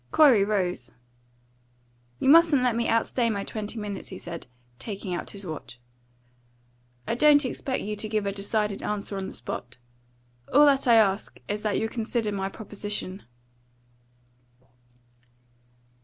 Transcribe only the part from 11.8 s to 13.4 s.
consider my proposition."